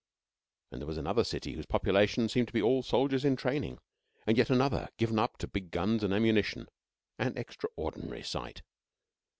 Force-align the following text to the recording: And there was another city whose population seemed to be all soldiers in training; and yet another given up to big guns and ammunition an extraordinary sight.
And 0.71 0.81
there 0.81 0.87
was 0.87 0.97
another 0.97 1.23
city 1.23 1.53
whose 1.53 1.67
population 1.67 2.27
seemed 2.27 2.47
to 2.47 2.53
be 2.53 2.61
all 2.63 2.81
soldiers 2.81 3.23
in 3.23 3.35
training; 3.35 3.77
and 4.25 4.35
yet 4.35 4.49
another 4.49 4.89
given 4.97 5.19
up 5.19 5.37
to 5.37 5.47
big 5.47 5.69
guns 5.69 6.03
and 6.03 6.11
ammunition 6.11 6.69
an 7.19 7.37
extraordinary 7.37 8.23
sight. 8.23 8.63